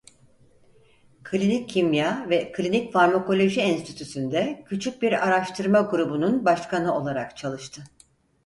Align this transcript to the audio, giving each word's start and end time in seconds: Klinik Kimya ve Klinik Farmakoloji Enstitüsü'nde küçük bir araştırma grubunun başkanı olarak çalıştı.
Klinik 1.23 1.69
Kimya 1.69 2.25
ve 2.29 2.51
Klinik 2.51 2.93
Farmakoloji 2.93 3.61
Enstitüsü'nde 3.61 4.63
küçük 4.67 5.01
bir 5.01 5.27
araştırma 5.27 5.81
grubunun 5.81 6.45
başkanı 6.45 6.95
olarak 6.95 7.37
çalıştı. 7.37 7.83